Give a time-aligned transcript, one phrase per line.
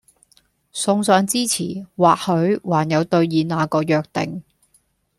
[0.71, 4.41] 送上支持，或許還有兌現那個約定！